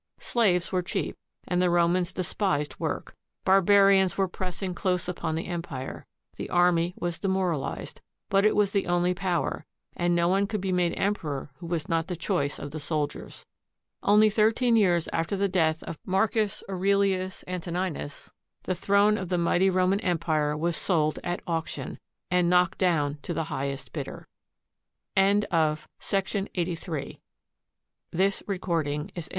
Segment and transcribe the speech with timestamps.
[0.17, 1.15] Slaves were cheap,
[1.47, 3.15] and the Romans despised work.
[3.45, 6.07] Barbarians were pressing close upon the empire.
[6.37, 9.63] The army was demoralized; but it was the only power,
[9.95, 13.45] and no one could be made emperor who was not the choice of the soldiers.
[14.01, 18.31] Only thirteen years after the death of Marcus Aurelius Antoninus,
[18.63, 21.99] the throne of the mighty Roman Empire was sold at auction,
[22.31, 24.27] and knocked down to the highest bidder.
[25.15, 27.21] MARCUS AURELIUS, THE PHILOSOPHER
[28.11, 29.23] EMPEROR [121 180 A.